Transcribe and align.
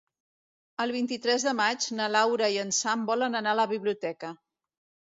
El 0.85 0.93
vint-i-tres 0.95 1.45
de 1.49 1.53
maig 1.59 1.87
na 2.01 2.09
Laura 2.17 2.51
i 2.57 2.61
en 2.65 2.75
Sam 2.81 3.05
volen 3.13 3.43
anar 3.43 3.57
a 3.57 3.63
la 3.63 3.69
biblioteca. 3.77 4.35